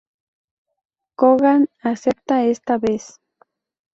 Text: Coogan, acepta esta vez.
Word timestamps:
Coogan, 1.15 1.69
acepta 1.83 2.41
esta 2.53 2.79
vez. 2.79 3.19